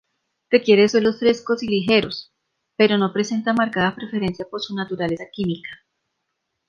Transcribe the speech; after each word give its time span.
Requiere 0.49 0.89
suelos 0.89 1.19
frescos 1.19 1.61
y 1.61 1.67
ligeros, 1.67 2.33
pero 2.75 2.97
no 2.97 3.13
presenta 3.13 3.53
marcada 3.53 3.93
preferencia 3.95 4.47
por 4.49 4.59
su 4.59 4.73
naturaleza 4.73 5.25
química. 5.31 5.69